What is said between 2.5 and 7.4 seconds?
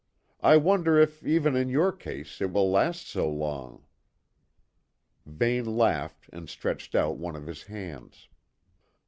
will last so long." Vane laughed and stretched out one